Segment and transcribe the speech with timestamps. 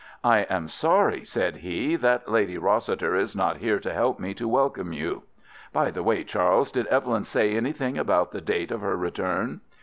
[0.23, 4.47] "I am sorry," said he, "that Lady Rossiter is not here to help me to
[4.47, 5.21] welcome you.
[5.73, 9.61] By the way, Charles, did Evelyn say anything about the date of her return?"